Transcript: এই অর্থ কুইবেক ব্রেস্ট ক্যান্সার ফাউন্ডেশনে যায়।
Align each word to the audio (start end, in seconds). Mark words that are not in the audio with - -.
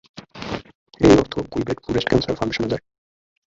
এই 1.01 1.13
অর্থ 1.17 1.33
কুইবেক 1.51 1.77
ব্রেস্ট 1.85 2.09
ক্যান্সার 2.09 2.37
ফাউন্ডেশনে 2.37 2.71
যায়। 2.71 2.83